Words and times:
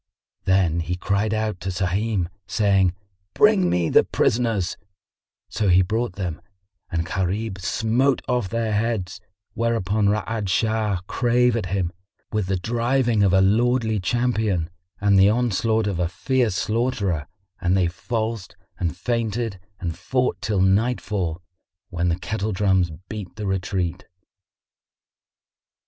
Then 0.45 0.79
he 0.79 0.95
cried 0.95 1.31
out 1.31 1.59
to 1.59 1.69
Sahim, 1.69 2.27
saying, 2.47 2.95
"Bring 3.35 3.69
me 3.69 3.87
the 3.87 4.03
prisoners;" 4.03 4.75
so 5.47 5.67
he 5.69 5.83
brought 5.83 6.13
them, 6.13 6.41
and 6.89 7.05
Gharib 7.05 7.59
smote 7.59 8.23
off 8.27 8.49
their 8.49 8.73
heads; 8.73 9.21
whereupon 9.53 10.07
Ra'ad 10.09 10.49
Shah 10.49 11.01
drave 11.07 11.55
at 11.55 11.67
him, 11.67 11.91
with 12.31 12.47
the 12.47 12.57
driving 12.57 13.21
of 13.21 13.31
a 13.31 13.41
lordly 13.41 13.99
champion 13.99 14.71
and 14.99 15.19
the 15.19 15.29
onslaught 15.29 15.85
of 15.85 15.99
a 15.99 16.09
fierce 16.09 16.55
slaughterer 16.55 17.27
and 17.59 17.77
they 17.77 17.85
falsed 17.85 18.55
and 18.79 18.97
feinted 18.97 19.59
and 19.79 19.95
fought 19.95 20.41
till 20.41 20.61
nightfall, 20.61 21.43
when 21.91 22.09
the 22.09 22.17
kettle 22.17 22.53
drums 22.53 22.89
beat 23.07 23.35
the 23.35 23.45
retreat. 23.45 24.05